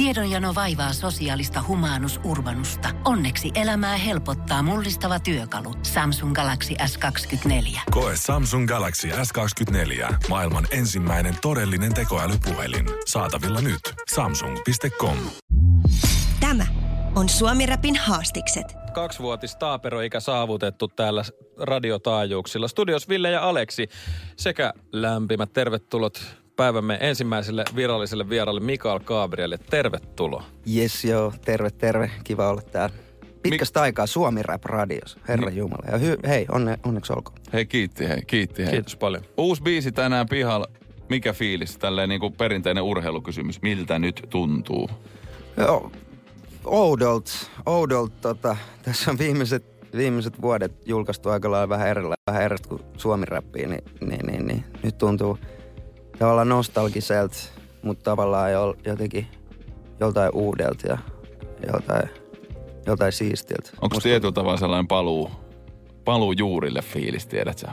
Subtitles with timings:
[0.00, 2.88] Tiedonjano vaivaa sosiaalista humanus urbanusta.
[3.04, 5.74] Onneksi elämää helpottaa mullistava työkalu.
[5.82, 7.80] Samsung Galaxy S24.
[7.90, 10.14] Koe Samsung Galaxy S24.
[10.28, 12.86] Maailman ensimmäinen todellinen tekoälypuhelin.
[13.06, 13.80] Saatavilla nyt.
[14.14, 15.16] Samsung.com.
[16.40, 16.66] Tämä
[17.14, 18.66] on Suomi Rapin haastikset.
[18.92, 21.24] Kaksivuotis taaperoikä saavutettu täällä
[21.58, 22.68] radiotaajuuksilla.
[22.68, 23.88] Studios Ville ja Aleksi
[24.36, 29.58] sekä lämpimät tervetulot päivämme ensimmäiselle viralliselle vieralle Mikael Gabrielille.
[29.70, 30.44] Tervetuloa.
[30.66, 32.10] Jes joo, terve terve.
[32.24, 32.96] Kiva olla täällä.
[33.42, 33.82] Pitkästä Mik...
[33.82, 35.82] aikaa Suomi Rap Radios, herra Jumala.
[35.92, 37.38] Ja hy- hei, onne, onneksi olkoon.
[37.52, 38.62] Hei kiitti, hei, kiitti.
[38.62, 38.72] Hei.
[38.72, 39.22] Kiitos paljon.
[39.36, 40.66] Uusi biisi tänään pihalla.
[41.08, 41.78] Mikä fiilis?
[41.78, 43.62] Tälleen niin kuin perinteinen urheilukysymys.
[43.62, 44.90] Miltä nyt tuntuu?
[45.56, 45.92] Joo,
[46.64, 49.64] oudolt, oudolt tota, tässä on viimeiset,
[49.96, 54.46] viimeiset vuodet julkaistu aika lailla vähän erilaista, vähän erilaista kuin suomi rappiin, niin, niin, niin,
[54.46, 55.38] niin, nyt tuntuu
[56.20, 57.36] tavallaan nostalgiselta,
[57.82, 59.26] mutta tavallaan jo, jotenkin
[60.00, 60.98] joltain uudelta ja
[61.72, 62.10] joltain,
[62.86, 63.70] joltain siistiltä.
[63.72, 64.08] Onko Musta...
[64.08, 65.30] tietyllä tavalla sellainen paluu,
[66.04, 67.68] paluu juurille fiilis, tiedät sä?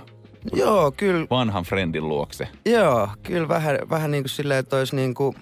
[0.54, 1.28] Joo, kyllä.
[1.30, 2.48] Vanhan friendin luokse.
[2.66, 5.36] Joo, kyllä vähän, vähän niin kuin silleen, että olisi niin kuin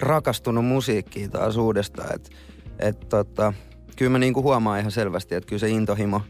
[0.00, 2.14] rakastunut musiikkiin taas uudestaan.
[2.14, 2.30] Että
[2.78, 3.52] et tota,
[3.96, 6.20] kyllä mä niinku huomaan ihan selvästi, että kyllä se intohimo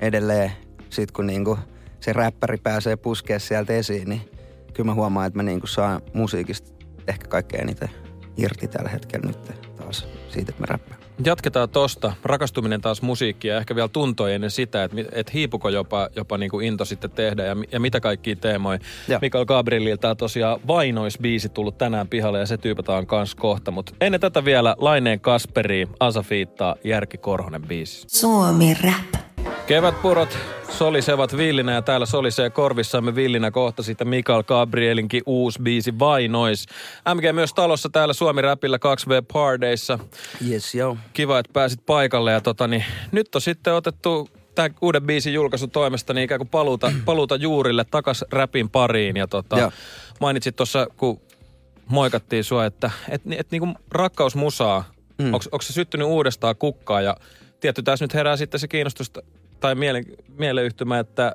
[0.00, 0.52] edelleen,
[0.90, 1.58] sit kun niinku
[2.00, 4.33] se räppäri pääsee puskea sieltä esiin, niin
[4.74, 6.70] kyllä mä huomaan, että mä niinku saan musiikista
[7.08, 7.90] ehkä kaikkein eniten
[8.36, 11.00] irti tällä hetkellä nyt taas siitä, että mä räppään.
[11.24, 12.12] Jatketaan tosta.
[12.22, 16.50] Rakastuminen taas musiikkia ja ehkä vielä tuntoi ennen sitä, että, että hiipuko jopa, jopa niin
[16.50, 18.78] kuin into sitten tehdä ja, ja mitä kaikkia teemoja.
[19.08, 19.18] Ja.
[19.22, 23.70] Mikael Gabrielilta on tosiaan vainoisbiisi tullut tänään pihalle ja se tyypätään kans kohta.
[23.70, 28.04] Mutta ennen tätä vielä Laineen Kasperi, Asa Fiittaa, Järki Korhonen biisi.
[28.08, 29.23] Suomi Rap.
[29.66, 30.38] Kevätpurot
[30.70, 36.66] solisevat villinä ja täällä solisee korvissamme villinä kohta sitten Mikael Gabrielinkin uusi biisi Vainois.
[37.14, 39.98] MG myös talossa täällä Suomi Räpillä 2V Pardeissa.
[40.50, 40.96] Yes, joo.
[41.12, 45.66] Kiva, että pääsit paikalle ja tota, niin, nyt on sitten otettu tämän uuden biisin julkaisu
[45.68, 49.16] toimesta niin ikään kuin paluuta, paluuta juurille takas räpin pariin.
[49.16, 49.72] Ja tota,
[50.20, 51.20] mainitsit tuossa, kun
[51.88, 54.84] moikattiin sua, että et, et, et, niin kuin rakkaus musaa,
[55.18, 55.34] mm.
[55.34, 57.16] onko se syttynyt uudestaan kukkaa ja
[57.60, 59.12] tietty tässä nyt herää sitten se kiinnostus
[59.60, 60.02] tai miele,
[60.38, 61.34] mieleyhtymä, että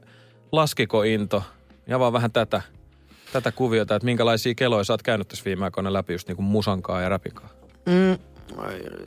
[0.52, 1.44] laskiko into
[1.88, 2.62] ja vaan vähän tätä,
[3.34, 6.46] tätä kuviota, että minkälaisia keloja sä oot käynyt tässä viime aikoina läpi just niin kuin
[6.46, 7.50] musankaa ja räpikaa?
[7.86, 8.18] Mm,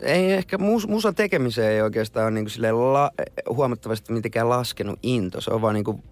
[0.00, 3.10] ei ehkä, mus, musan tekemiseen ei oikeastaan ole niin kuin la,
[3.48, 5.40] huomattavasti mitenkään laskenut into.
[5.40, 6.02] Se on vaan niin kuin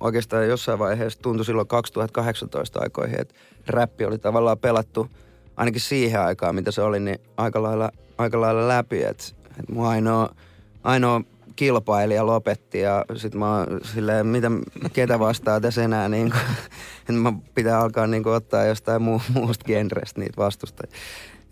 [0.00, 3.34] oikeastaan jossain vaiheessa tuntui silloin 2018 aikoihin, että
[3.66, 5.08] räppi oli tavallaan pelattu
[5.56, 9.02] ainakin siihen aikaan, mitä se oli, niin aika lailla, aika lailla läpi.
[9.02, 10.34] Että, että mun ainoa,
[10.82, 11.20] ainoa
[11.56, 14.50] kilpailija lopetti ja sitten mä oon silleen, mitä,
[14.92, 16.42] ketä vastaa tässä enää, niin kuin,
[17.00, 20.96] että mä pitää alkaa niin kuin, ottaa jostain muu, muusta genrestä niitä vastustajia.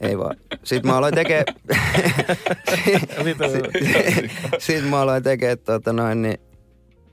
[0.01, 0.37] Ei vaan.
[0.65, 1.45] Sitten mä aloin tekee...
[4.59, 6.39] Sitten mä aloin tekee tota noin, niin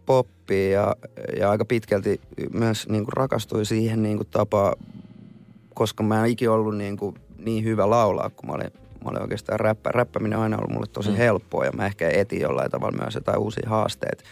[0.05, 0.95] poppia ja,
[1.39, 2.21] ja aika pitkälti
[2.53, 4.73] myös niin kuin rakastuin siihen niin kuin tapaa,
[5.73, 8.71] koska mä en ikinä ollut niin, kuin niin hyvä laulaa, kun mä olin
[9.03, 9.91] mä olin oikeastaan räppä.
[9.91, 11.15] Räppäminen on aina ollut mulle tosi mm.
[11.15, 14.23] helppoa ja mä ehkä etin jollain tavalla myös jotain uusia haasteita.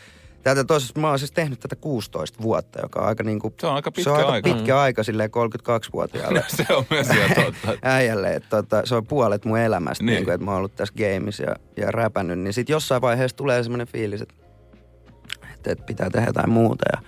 [0.44, 3.54] Tätä tosiaan, mä oon siis tehnyt tätä 16 vuotta, joka on aika niinku...
[3.60, 4.54] Se on aika pitkä se on aika aika.
[4.54, 4.80] pitkä mm.
[4.80, 6.44] aika silleen 32-vuotiaalle.
[6.58, 7.78] se on myös ihan totta.
[7.90, 10.16] Äijälle, että tota, se on puolet mun elämästä, niin.
[10.16, 12.40] Niinku, että mä oon ollut tässä gameissa ja, ja räpännyt.
[12.40, 14.36] Niin sit jossain vaiheessa tulee semmoinen fiilis, että,
[15.66, 16.86] että pitää tehdä jotain muuta.
[16.94, 17.02] Ja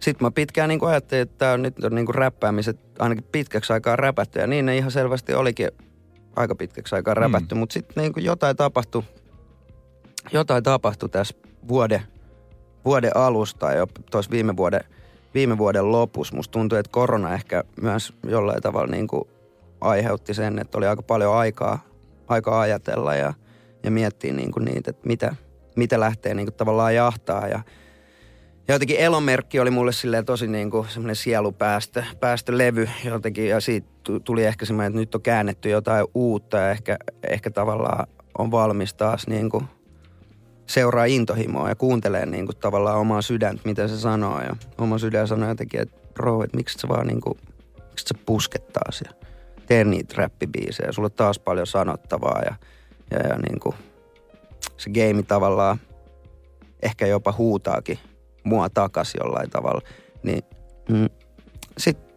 [0.00, 3.96] sitten mä pitkään niin ajattelin, että tää on nyt on niin räppäämiset ainakin pitkäksi aikaa
[3.96, 4.38] räpätty.
[4.38, 5.68] Ja niin ne ihan selvästi olikin
[6.36, 7.58] aika pitkäksi aikaa räpätty, mm.
[7.58, 9.02] mutta sitten niin jotain tapahtui,
[10.32, 11.34] jotain tapahtui tässä
[11.68, 12.02] vuoden,
[12.84, 14.80] vuoden alusta ja tuossa viime vuoden,
[15.34, 16.36] viime vuoden lopussa.
[16.36, 19.28] Musta tuntui, että korona ehkä myös jollain tavalla niin kuin
[19.80, 21.78] aiheutti sen, että oli aika paljon aikaa,
[22.28, 23.34] aikaa ajatella ja,
[23.82, 25.34] ja miettiä niin kuin niitä, että mitä,
[25.76, 27.60] mitä lähtee niin kuin tavallaan jahtaa ja–
[28.68, 33.48] ja jotenkin elomerkki oli mulle silleen tosi niin kuin semmoinen sielupäästö, päästölevy jotenkin.
[33.48, 33.88] Ja siitä
[34.24, 36.96] tuli ehkä semmoinen, että nyt on käännetty jotain uutta ja ehkä,
[37.28, 38.06] ehkä tavallaan
[38.38, 39.64] on valmis taas niin kuin
[40.66, 44.40] seuraa intohimoa ja kuuntelee niin kuin tavallaan omaa sydäntä, mitä se sanoo.
[44.40, 47.38] Ja oma sydän sanoo jotenkin, että bro, että miksi sä vaan niin kuin,
[47.90, 49.12] miksi sä pusket taas ja
[49.66, 50.92] tee niitä räppibiisejä.
[50.92, 52.54] Sulla on taas paljon sanottavaa ja,
[53.10, 53.74] ja, ja niin kuin
[54.76, 55.78] se game tavallaan
[56.82, 57.98] ehkä jopa huutaakin–
[58.44, 59.80] mua takas jollain tavalla.
[60.22, 60.42] Niin
[60.88, 61.08] mm,
[61.78, 62.12] sitten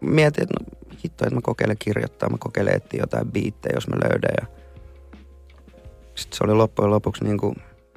[0.00, 3.96] mietin, että no, hitto, että mä kokeilen kirjoittaa, mä kokeilen etsiä jotain biittejä, jos mä
[3.96, 4.34] löydän.
[4.40, 4.46] Ja
[6.14, 7.54] sitten se oli loppujen lopuksi niin kuin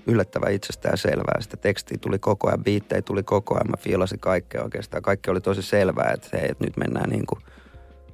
[0.07, 1.41] yllättävän itsestään selvää.
[1.41, 3.69] Sitä tekstiä tuli koko ajan, biittejä tuli koko ajan.
[3.69, 5.03] Mä fiilasin kaikkea oikeastaan.
[5.03, 7.41] Kaikki oli tosi selvää, että hei, että nyt mennään niin kuin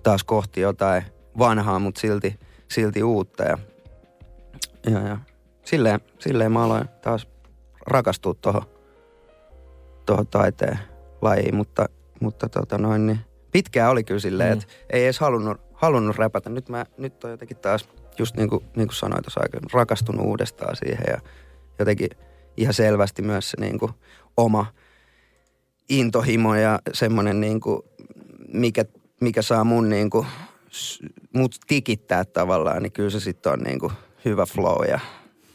[0.03, 1.03] taas kohti jotain
[1.38, 2.39] vanhaa, mutta silti,
[2.71, 3.57] silti uutta ja,
[4.85, 5.17] ja, ja
[5.63, 7.27] silleen, silleen mä aloin taas
[7.88, 8.72] rakastua tuohon
[10.05, 10.79] toho taiteen
[11.21, 11.85] lajiin, mutta,
[12.21, 13.19] mutta tota noin, niin
[13.51, 14.53] pitkään oli kyllä silleen, mm.
[14.53, 16.50] että ei edes halunnut, halunnut räpätä.
[16.50, 17.89] Nyt, mä, nyt on jotenkin taas,
[18.19, 21.21] just niin kuin, niin kuin sanoin tuossa aikaisemmin, rakastunut uudestaan siihen ja
[21.79, 22.09] jotenkin
[22.57, 23.91] ihan selvästi myös se niin kuin
[24.38, 24.65] oma
[25.89, 27.81] intohimo ja semmoinen niin kuin,
[28.53, 28.85] mikä,
[29.21, 30.27] mikä saa mun niin kuin,
[31.33, 33.94] mut tikittää tavallaan, niin kyllä se sitten on niin kuin
[34.25, 35.00] hyvä flow ja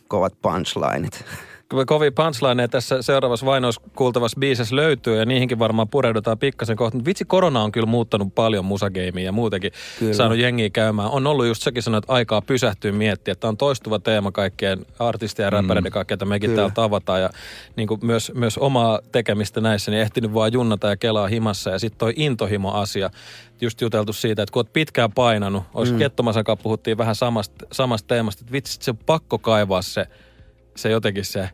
[0.08, 1.24] kovat punchlineit
[1.86, 6.98] kovin punchline tässä seuraavassa vainoissa kuultavassa biisessä löytyy ja niihinkin varmaan pureudutaan pikkasen kohta.
[7.04, 10.12] Vitsi, korona on kyllä muuttanut paljon musageimiä ja muutenkin kyllä.
[10.12, 11.10] saanut jengiä käymään.
[11.10, 15.46] On ollut just sekin sanoa, että aikaa pysähtyä miettiä, että on toistuva teema kaikkien artistien
[15.46, 15.94] ja räppäreiden mm.
[15.94, 16.56] kaikkea, että mekin kyllä.
[16.56, 17.20] täällä tavataan.
[17.20, 17.30] Ja
[17.76, 21.70] niin kuin myös, myös omaa tekemistä näissä, niin ehtinyt vaan junnata ja kelaa himassa.
[21.70, 23.10] Ja sitten toi intohimo-asia,
[23.60, 25.98] just juteltu siitä, että kun oot pitkään painanut, olisi mm.
[25.98, 30.06] Kettomasan kanssa puhuttiin vähän samasta, samasta teemasta, että vitsi, se on pakko kaivaa se
[30.78, 31.50] se jotenkin se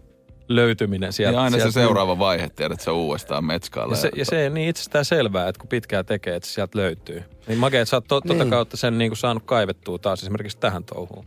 [0.49, 1.37] löytyminen sieltä.
[1.37, 3.94] Ja aina sieltä, se seuraava vaihe, tiedät, että se uudestaan metskaalla.
[3.94, 7.23] Ja se, ja se niin itsestään selvää, että kun pitkään tekee, että se sieltä löytyy.
[7.46, 8.38] Niin Make, että sä oot to, tota niin.
[8.38, 11.26] tota kautta sen niin kuin saanut kaivettua taas esimerkiksi tähän touhuun.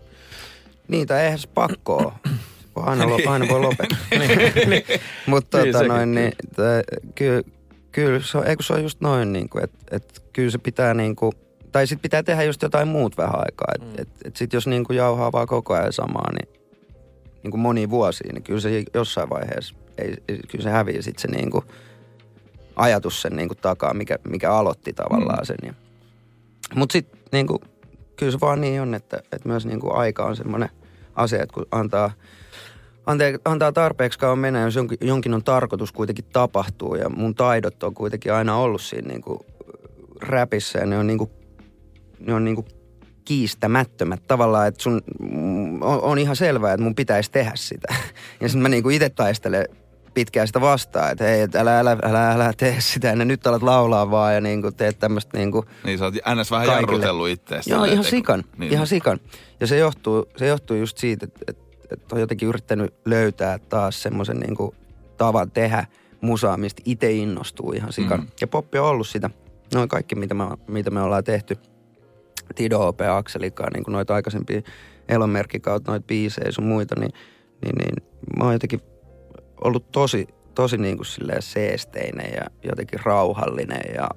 [0.87, 2.13] Niin, tai eihän se pakko ole.
[2.75, 3.29] Aina, niin.
[3.29, 3.97] aina voi lopettaa.
[4.19, 4.69] niin.
[4.69, 4.83] niin.
[5.25, 6.33] Mutta tota niin, noin, niin,
[7.15, 7.41] kyllä,
[7.91, 10.93] kyllä se on, eikö se on just noin, niin kuin, että, että kyllä se pitää
[10.93, 11.31] niin kuin,
[11.71, 13.67] tai sitten pitää tehdä just jotain muut vähän aikaa.
[13.75, 14.01] Että mm.
[14.01, 16.56] et, et sitten jos niin kuin jauhaa vaan koko ajan samaa, niin
[17.43, 21.37] niin kuin moniin vuosiin, niin kyllä se jossain vaiheessa, ei, kyllä se hävii sitten se
[21.37, 21.65] niin kuin
[22.75, 25.45] ajatus sen niin kuin takaa, mikä, mikä aloitti tavallaan mm.
[25.45, 25.57] sen.
[25.63, 25.73] Ja.
[26.75, 27.59] Mutta sitten niin kuin,
[28.15, 30.69] kyllä se vaan niin on, että, että myös niin kuin aika on semmoinen
[31.15, 32.11] asia, että kun antaa,
[33.05, 37.83] antaa, antaa tarpeeksi kauan mennä, jos jonkin, jonkin on tarkoitus kuitenkin tapahtuu ja mun taidot
[37.83, 39.39] on kuitenkin aina ollut siinä niin kuin
[40.21, 41.31] räpissä ja ne on niin kuin,
[42.19, 42.67] ne on niin kuin
[43.27, 45.01] kiistämättömät tavallaan, että sun
[45.81, 47.95] on, on ihan selvää, että mun pitäisi tehdä sitä.
[48.41, 49.65] Ja sitten mä niinku itse taistelen
[50.13, 54.11] pitkään sitä vastaan, että hei, älä, älä, älä, älä tee sitä, ja nyt alat laulaa
[54.11, 56.51] vaan ja niinku teet tämmöistä niinku Niin sä oot ns.
[56.51, 56.91] vähän kaikille.
[56.91, 57.71] jarrutellut itseäsi.
[57.71, 58.73] Joo, ihan sikan, niin.
[58.73, 59.19] ihan sikan.
[59.59, 64.03] Ja se johtuu, se johtuu just siitä, että, että, että on jotenkin yrittänyt löytää taas
[64.03, 64.75] semmoisen niinku
[65.17, 65.85] tavan tehdä
[66.21, 68.19] musaa, mistä itse innostuu ihan sikan.
[68.19, 68.27] Mm.
[68.41, 69.29] Ja poppi on ollut sitä.
[69.73, 71.57] Noin kaikki, mitä me, mitä me ollaan tehty–
[72.55, 74.61] Tido OP Akselikaan, niin kuin noita aikaisempia
[75.09, 77.11] Elonmerkki kautta noita biisejä sun muita, niin,
[77.65, 77.95] niin, niin
[78.37, 78.81] mä oon jotenkin
[79.63, 84.09] ollut tosi, tosi niin kuin silleen seesteinen ja jotenkin rauhallinen ja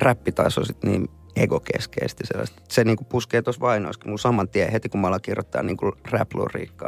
[0.00, 2.62] räppi taas on sitten niin egokeskeisesti sellaista.
[2.68, 5.76] Se niin kuin puskee tuossa vainoissakin mun saman tien, heti kun mä alan kirjoittaa niin
[5.76, 6.30] kuin rap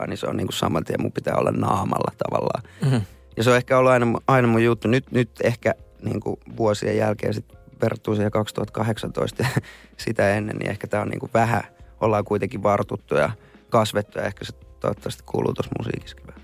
[0.06, 2.62] niin se on niin kuin saman tien mun pitää olla naamalla tavallaan.
[2.84, 3.00] Mm-hmm.
[3.36, 4.88] Ja se on ehkä ollut aina, aina mun juttu.
[4.88, 9.48] Nyt, nyt ehkä niin kuin vuosien jälkeen sit verrattuna siihen 2018 ja
[10.06, 11.62] sitä ennen, niin ehkä tämä on niin kuin vähän,
[12.00, 13.30] ollaan kuitenkin vartuttu ja
[13.70, 16.42] kasvettu ja ehkä se toivottavasti kuuluu tuossa musiikissakin vähän.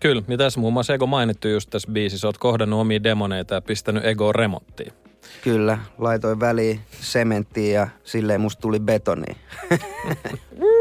[0.00, 2.26] Kyllä, ja tässä muun muassa Ego mainittu just tässä biisissä.
[2.26, 4.92] Olet kohdannut omia demoneita ja pistänyt Ego remonttiin.
[5.44, 9.36] Kyllä, laitoin väliin sementtiä ja silleen musta tuli betoni.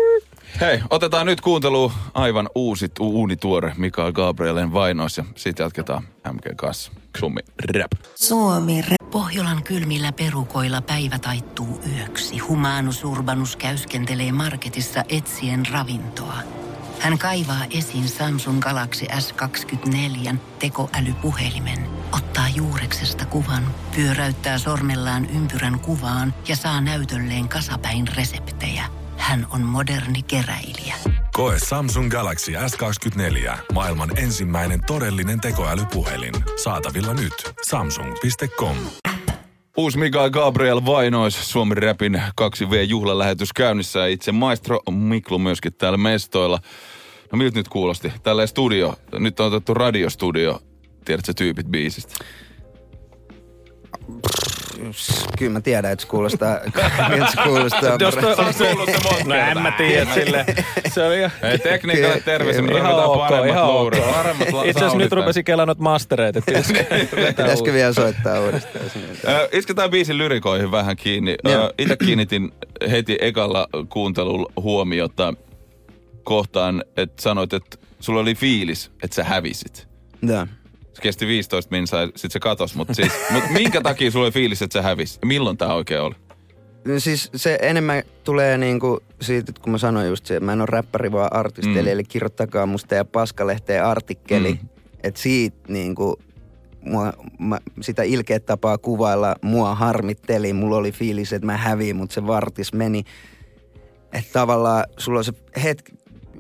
[0.60, 6.04] Hei, otetaan nyt kuuntelu aivan uusi, uunituore Mikael Gabrielen vainois ja sitten jatketaan
[6.34, 6.92] MG kanssa.
[7.18, 7.42] Suomi
[7.74, 7.92] rap.
[8.16, 9.12] Suomi rap.
[9.12, 12.38] Pohjolan kylmillä perukoilla päivä taittuu yöksi.
[12.38, 16.38] Humanus Urbanus käyskentelee marketissa etsien ravintoa.
[17.00, 23.64] Hän kaivaa esiin Samsung Galaxy S24 tekoälypuhelimen, ottaa juureksesta kuvan,
[23.96, 28.84] pyöräyttää sormellaan ympyrän kuvaan ja saa näytölleen kasapäin reseptejä–
[29.22, 30.96] hän on moderni keräilijä.
[31.34, 33.58] Koe Samsung Galaxy S24.
[33.74, 36.34] Maailman ensimmäinen todellinen tekoälypuhelin.
[36.64, 37.34] Saatavilla nyt.
[37.68, 38.76] Samsung.com.
[39.78, 46.60] Uusi Mikael Gabriel Vainois, Suomen Rapin 2V-juhlalähetys käynnissä ja itse maestro Miklu myöskin täällä mestoilla.
[47.32, 48.14] No miltä nyt kuulosti?
[48.24, 50.62] Tällä studio, nyt on otettu radiostudio,
[51.06, 52.26] tiedätkö tyypit biisistä?
[55.38, 56.60] Kyllä mä tiedän, että se kuulostaa,
[57.10, 57.98] miltä se kuulostaa.
[58.00, 58.76] Jos toi on se,
[59.26, 60.46] no en mä tiedä sille.
[60.94, 61.32] Se on ihan...
[61.42, 63.94] Ei tekniikalle terveisiä, me ihan ok, ihan ok.
[64.66, 66.42] Itse asiassa nyt rupesi kelaa noita mastereita.
[67.28, 68.86] Pitäisikö vielä soittaa uudestaan?
[69.52, 71.36] Isketään biisin lyrikoihin vähän kiinni.
[71.78, 72.52] Itse kiinnitin
[72.92, 75.34] heti ekalla kuuntelulla huomiota
[76.24, 79.88] kohtaan, että sanoit, että sulla oli fiilis, että sä hävisit.
[80.22, 80.48] Joo.
[80.94, 82.76] Se kesti 15 minsaa, sit se katos.
[82.76, 85.20] Mutta siis, mut minkä takia sulla oli fiilis, että se hävisi?
[85.26, 86.16] Milloin tämä oikein oli?
[86.86, 90.54] No siis se enemmän tulee niinku siitä, että kun mä sanoin just se, että mä
[90.54, 91.88] en ole räppäri vaan artisti, mm.
[91.88, 94.54] eli kirjoittakaa musta ja paskalehteen artikkeli.
[94.54, 94.70] Mm.
[95.04, 96.20] Että siitä niinku,
[96.82, 100.54] mua, mä, sitä ilkeät tapaa kuvailla mua harmitteli.
[100.54, 103.04] Mulla oli fiilis, että mä häviin, mutta se vartis meni.
[104.14, 105.34] että tavallaan sulla on se
[105.64, 105.94] hetki,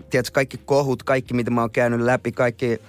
[0.09, 2.81] tiedätkö, kaikki kohut, kaikki mitä mä oon käynyt läpi, kaikki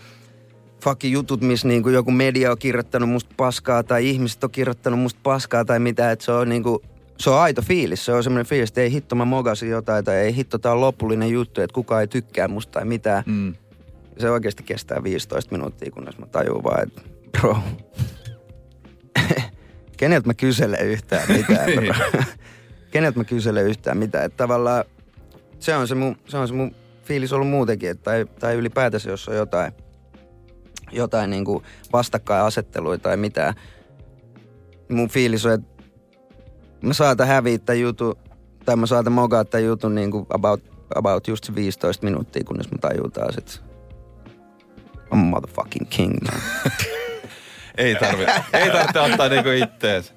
[0.82, 5.20] fucking jutut, missä niinku joku media on kirjoittanut musta paskaa tai ihmiset on kirjoittanut musta
[5.22, 6.82] paskaa tai mitä, että se on niinku,
[7.18, 8.04] se on aito fiilis.
[8.04, 10.80] Se on semmoinen fiilis, että ei hitto mä mogasin jotain tai ei hitto tää on
[10.80, 13.22] lopullinen juttu, että kukaan ei tykkää musta tai mitään.
[13.26, 13.54] Mm.
[14.18, 17.02] Se oikeasti kestää 15 minuuttia, kunnes mä tajun vaan, että
[17.38, 17.58] bro,
[19.96, 22.22] keneltä mä kyselen yhtään mitään, bro.
[22.92, 24.24] keneltä mä kyselen yhtään mitään.
[24.24, 24.84] Että tavallaan
[25.58, 26.74] se on se mun, se on se mun
[27.04, 29.72] fiilis ollut muutenkin, että, tai, tai ylipäätänsä, jos on jotain,
[30.92, 33.54] jotain niin kuin vastakkainasetteluja tai mitään.
[34.88, 35.82] Mun fiilis on, että
[36.82, 38.16] mä saatan häviä tämän jutun,
[38.64, 40.60] tai mä saatan mogaa tämän jutun niin kuin about,
[40.94, 43.52] about just se 15 minuuttia, kunnes mä tajun taas, että
[45.12, 46.18] I'm motherfucking king.
[47.78, 48.22] Ei tarvi,
[48.52, 50.14] ei tarvitse ottaa niinku ittees.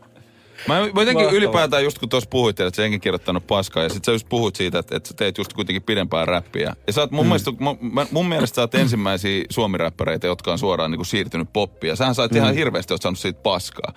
[0.67, 4.05] Mä mä jotenkin ylipäätään just kun tuossa puhuit, että sä enkin kirjoittanut paskaa ja sit
[4.05, 6.75] sä just puhuit siitä, että, että sä teet just kuitenkin pidempää räppiä.
[6.87, 7.27] Ja sä oot mun, mm.
[7.27, 11.95] mielestä, mun, mä- mun mielestä sä oot ensimmäisiä suomiräppäreitä, jotka on suoraan niinku siirtynyt poppia.
[11.95, 12.37] Sähän sait mm.
[12.37, 13.93] ihan hirveästi, oot saanut siitä paskaa.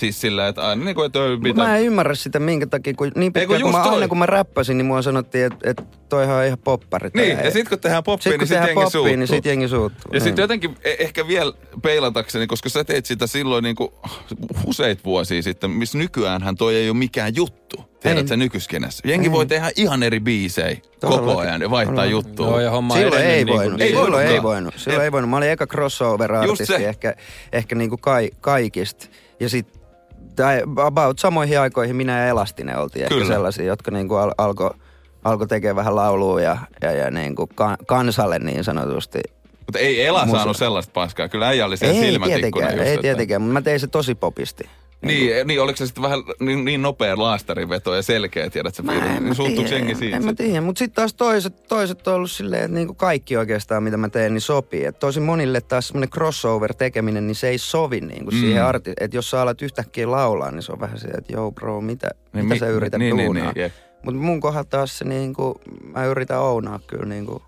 [0.00, 1.62] Siis sillä, että aina niinku, että Mut mitä...
[1.62, 3.94] mä en ymmärrä sitä minkä takia, kun niin kun pitkään kun mä, toi.
[3.94, 7.10] aina kun mä räppäsin, niin mua sanottiin, että, että toihan on ihan poppari.
[7.14, 7.44] Niin, tää.
[7.44, 9.16] ja sit kun tehdään poppia, Sit niin kun sit tehdään jengi poppia, suuttuu.
[9.16, 10.00] niin sit jengi suuttuu.
[10.04, 10.22] Ja niin.
[10.22, 11.52] sitten jotenkin e- ehkä vielä
[11.82, 13.94] peilatakseni, koska sä teit sitä silloin niinku
[14.66, 17.90] useita vuosia sitten, missä nykyäänhän toi ei ole mikään juttu.
[18.00, 19.08] Tiedät sä nykyskenessä.
[19.08, 19.32] Jengi Ei.
[19.32, 22.12] voi tehdä ihan eri biisejä koko ajan ja vaihtaa Todellakin.
[22.28, 22.46] juttua.
[22.46, 23.80] Joo, ja homma Silloin ei niin kuin voinut.
[23.80, 24.34] Ei Silloin voinutkaan.
[24.34, 24.74] ei voinut.
[24.76, 25.30] Silloin ei voinut.
[25.30, 27.14] Mä olin eka crossover-artisti ehkä,
[27.52, 29.06] ehkä niinku kai, kaikista.
[29.40, 29.79] Ja sit
[30.36, 33.22] tai about samoihin aikoihin minä ja Elastinen oltiin Kyllä.
[33.22, 34.70] ehkä sellaisia, jotka niinku al- alkoi
[35.24, 39.18] alko tekemään vähän laulua ja, ja, ja niinku ka- kansalle niin sanotusti.
[39.66, 41.28] Mutta ei Ela saanut sellaista paskaa.
[41.28, 43.86] Kyllä äijä oli siellä Ei silmätikkuna tietenkään, just, ei että- tietenkään, mutta mä tein se
[43.86, 44.64] tosi popisti.
[45.02, 49.20] Niin, niin, oliko se sitten vähän niin, niin nopea laastariveto ja selkeä, tiedät sä, fiilis?
[49.20, 50.16] niin suuttuuko tiedä, jengi siitä?
[50.16, 53.82] En mä tiedä, mutta sitten taas toiset, toiset on ollut silleen, että niinku kaikki oikeastaan
[53.82, 54.84] mitä mä teen, niin sopii.
[54.84, 58.40] Et tosi monille taas semmoinen crossover tekeminen, niin se ei sovi niinku Mm.
[58.40, 58.92] siihen arti.
[59.00, 62.10] Että jos sä alat yhtäkkiä laulaa, niin se on vähän se, että joo bro, mitä,
[62.32, 63.52] Niin mitä mi- sä yrität niin, niin, duunaa.
[63.52, 63.72] niin, jep.
[64.04, 65.60] Mutta mun kohdalla taas se niinku,
[65.94, 67.42] mä yritän ounaa kyllä niinku,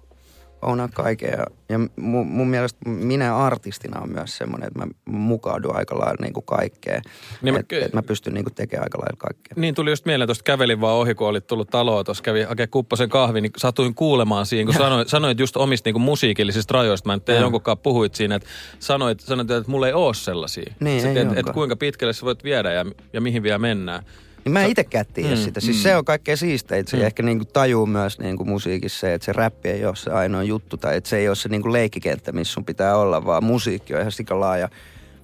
[0.63, 1.31] ounaa kaiken.
[1.39, 4.87] Ja, ja mun, mun mielestä minä artistina on myös semmoinen, että mä
[5.19, 7.03] mukaudun aika lailla niinku kaikkeen.
[7.43, 9.55] Niin mä- että et mä pystyn niinku tekemään aika lailla kaikkea.
[9.57, 12.67] Niin tuli just mieleen, tuosta kävelin vaan ohi, kun olit tullut taloa, tuossa kävi hakea
[12.67, 17.09] kupposen kahvi, niin satuin kuulemaan siinä, kun sanoit, sanoit just omista niinku musiikillisista rajoista.
[17.09, 20.75] Mä en tiedä, jonkunkaan puhuit siinä, että sanoit, sanoit että mulla ei ole sellaisia.
[20.81, 21.55] Niin, Sitten, ei että, että olekaan.
[21.55, 24.03] kuinka pitkälle sä voit viedä ja, ja mihin vielä mennään.
[24.45, 25.61] Niin mä en itsekään tiedä Mm, sitä.
[25.61, 25.83] Siis mm.
[25.83, 26.91] se on kaikkein siisteitä.
[26.91, 27.03] Se mm.
[27.03, 30.77] ehkä niinku tajuu myös niinku musiikissa se, että se räppi ei ole se ainoa juttu.
[30.77, 34.01] Tai että se ei ole se niinku leikkikenttä, missä sun pitää olla, vaan musiikki on
[34.01, 34.69] ihan sika laaja,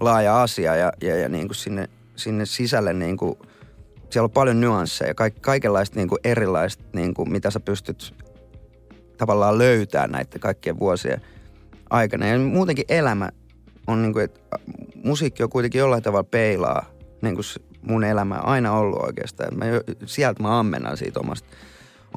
[0.00, 0.76] laaja asia.
[0.76, 3.38] Ja, ja, ja niinku sinne, sinne sisälle niinku,
[4.10, 5.14] siellä on paljon nyansseja.
[5.14, 8.14] Kaik, kaikenlaista niinku erilaista, niinku, mitä sä pystyt
[9.16, 11.20] tavallaan löytämään näiden kaikkien vuosien
[11.90, 12.26] aikana.
[12.26, 13.28] Ja muutenkin elämä
[13.86, 14.40] on niinku, että
[15.04, 16.90] musiikki on kuitenkin jollain tavalla peilaa
[17.22, 17.42] niinku
[17.82, 19.58] mun elämä aina ollut oikeastaan.
[19.58, 19.64] Mä
[20.06, 21.48] sieltä mä ammennan siitä omasta,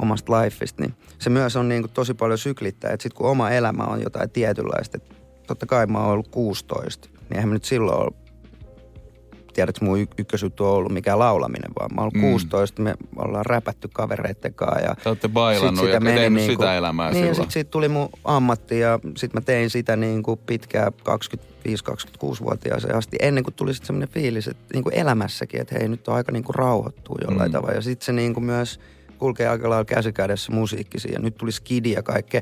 [0.01, 3.83] omasta lifeista, niin se myös on niinku tosi paljon syklittää, että sit kun oma elämä
[3.83, 5.15] on jotain tietynlaista, että
[5.47, 8.11] totta kai mä oon ollut 16, niin eihän mä nyt silloin ole,
[9.53, 12.21] tiedätkö mun ykkösjuttu on ollut mikään laulaminen, vaan mä oon Mm.
[12.21, 16.63] 16, me ollaan räpätty kavereitten kanssa ja Te olette bailannut Sit ja meni tehnyt niinku-
[16.63, 17.35] sitä elämää niin, ja silloin.
[17.35, 23.17] sitten siitä tuli mun ammatti ja sitten mä tein sitä niin kuin pitkään 25-26-vuotiaaseen asti,
[23.21, 26.31] ennen kuin tuli sitten semmoinen fiilis, että niin kuin elämässäkin, että hei nyt on aika
[26.31, 27.53] niin kuin rauhoittua jollain Mm.
[27.53, 27.75] tavalla.
[27.75, 28.79] Ja sitten se niin kuin myös
[29.17, 32.41] kulkee aika lailla käsikädessä musiikki ja nyt tuli skidi ja kaikkea.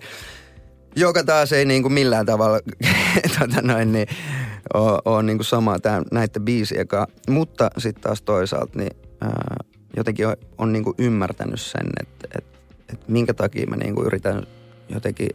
[0.95, 2.59] Joka taas ei niin kuin millään tavalla
[3.39, 4.07] tota noin, niin,
[4.73, 7.15] ole, ole niin kuin sama tämän, näiden biisien kanssa.
[7.29, 9.55] Mutta sitten taas toisaalta niin, ää,
[9.97, 12.59] jotenkin on, on niin kuin ymmärtänyt sen, että, että,
[12.93, 14.47] että minkä takia mä niin kuin yritän
[14.89, 15.29] jotenkin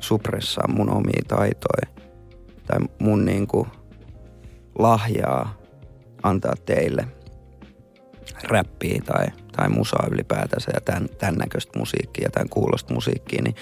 [0.00, 2.00] suppressaa mun omia taitoja
[2.66, 3.68] tai mun niin kuin
[4.78, 5.60] lahjaa
[6.22, 7.06] antaa teille
[8.42, 13.54] räppiä tai, tai musaa ylipäätänsä ja tämän, tämän näköistä musiikkia ja tämän kuulosta musiikkia, niin,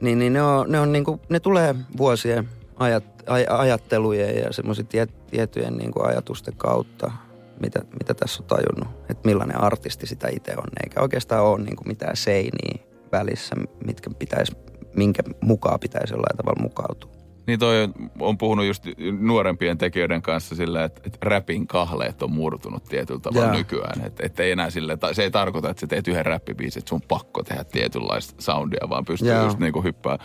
[0.00, 2.48] niin, niin ne, on, ne, on niin kuin, ne tulee vuosien
[2.80, 7.12] ajat, aj, ajattelujen ja semmoisen tiet, tiettyjen niin kuin ajatusten kautta,
[7.60, 11.76] mitä, mitä tässä on tajunnut, että millainen artisti sitä itse on, eikä oikeastaan ole niin
[11.76, 13.56] kuin mitään seiniä välissä,
[13.86, 14.52] mitkä pitäisi,
[14.96, 17.10] minkä mukaan pitäisi jollain tavalla mukautua.
[17.46, 18.84] Niin toi on, on puhunut just
[19.20, 23.56] nuorempien tekijöiden kanssa sillä, että, että räpin kahleet on murtunut tietyllä tavalla Joo.
[23.56, 24.06] nykyään.
[24.06, 27.02] Että et ei enää sille, se ei tarkoita, että sä teet yhden räppibiisin, että sun
[27.08, 29.44] pakko tehdä tietynlaista soundia, vaan pystyy Joo.
[29.44, 30.18] just niinku hyppää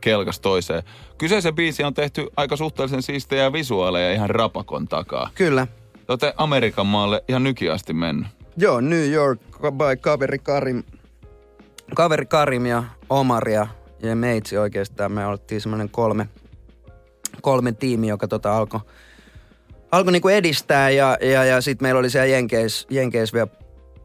[0.00, 0.82] kelkas toiseen.
[1.18, 5.30] Kyseisen biisi on tehty aika suhteellisen siistejä visuaaleja ihan rapakon takaa.
[5.34, 5.66] Kyllä.
[5.92, 8.26] Te olette Amerikan maalle ihan nykiasti mennyt.
[8.56, 10.82] Joo, New York by kaveri Karim
[11.94, 13.66] kaveri Karim ja Omar ja,
[14.02, 15.12] ja Meitsi oikeastaan.
[15.12, 16.28] Me oltiin semmoinen kolme,
[17.42, 18.80] kolme tiimi, joka tota alkoi
[19.92, 23.48] alko niinku edistää ja, ja, ja sitten meillä oli siellä Jenkeis, Jenkeis vielä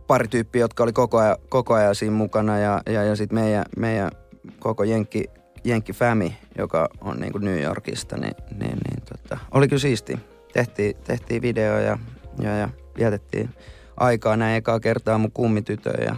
[0.07, 3.65] pari tyyppiä, jotka oli koko ajan, koko ajan siinä mukana ja, ja, ja sitten meidän,
[3.77, 4.11] meidän
[4.59, 5.25] koko Jenkki,
[5.63, 10.19] Jenkki Fami, joka on niinku New Yorkista, niin, niin, niin tota, oli kyllä siisti.
[10.53, 11.97] Tehtiin, tehtiin video ja,
[12.41, 13.49] ja, ja vietettiin
[13.97, 16.15] aikaa näin ekaa kertaa mun kummitytön ja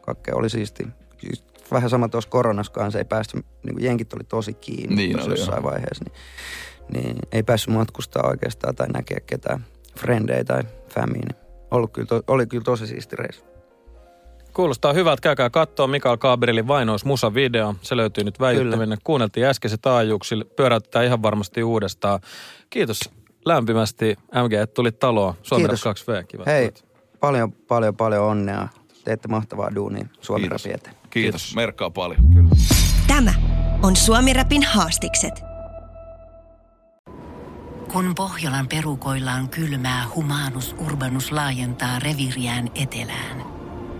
[0.00, 0.86] kaikkea oli siisti.
[1.18, 5.20] Siis vähän sama tuossa koronaskaan, se ei päästy, niin kuin jenkit oli tosi kiinni Niin
[5.20, 6.14] oli, jossain vaiheessa, niin,
[6.92, 9.64] niin, ei päässyt matkustaa oikeastaan tai näkeä ketään
[9.98, 11.22] frendejä tai famiä.
[11.28, 13.49] Niin ollut kyllä to, oli kyllä tosi siisti reissu.
[14.54, 15.20] Kuulostaa hyvältä.
[15.20, 17.74] Käykää katsoa Mikael Gabrielin vainous musa video.
[17.82, 18.98] Se löytyy nyt väittäminen.
[19.04, 20.44] Kuunneltiin äskeiset taajuuksille.
[20.44, 22.20] Pyöräytetään ihan varmasti uudestaan.
[22.70, 23.00] Kiitos
[23.44, 25.34] lämpimästi MG, että tulit taloon.
[25.42, 25.84] Suomi Kiitos.
[25.84, 26.24] 2V.
[26.28, 26.44] Kiva.
[26.46, 26.84] Hei, tulit.
[27.20, 28.68] paljon, paljon, paljon onnea.
[29.04, 30.62] Teette mahtavaa duunia Suomen Kiitos.
[30.62, 30.92] Kiitos.
[31.10, 31.54] Kiitos.
[31.56, 32.20] Merkkaa paljon.
[32.34, 32.48] Kyllä.
[33.06, 33.34] Tämä
[33.82, 35.42] on Suomi Rapin haastikset.
[37.92, 43.49] Kun Pohjolan perukoillaan kylmää, humanus urbanus laajentaa reviriään etelään.